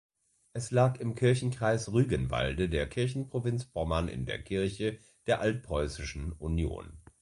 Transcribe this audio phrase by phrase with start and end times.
[0.53, 6.99] Es lag im Kirchenkreis Rügenwalde der Kirchenprovinz Pommern in der Kirche der Altpreußischen Union.